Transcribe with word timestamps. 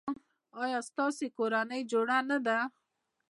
ایا 0.63 0.79
ستاسو 0.89 1.25
کورنۍ 1.37 1.81
جوړه 1.91 2.17
نه 2.29 2.37
ده؟ 2.45 2.57